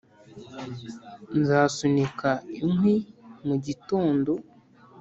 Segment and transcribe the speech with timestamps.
[1.39, 2.95] nzasunika inkwi
[3.47, 4.31] mu gitondo